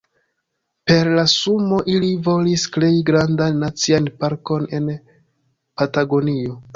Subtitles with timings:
[0.91, 6.57] Per la sumo ili volis krei grandan nacian parkon en Patagonio.